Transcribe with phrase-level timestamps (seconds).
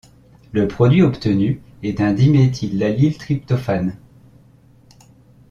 [0.51, 3.99] Le produit obtenu est le diméthylallyltryptophane.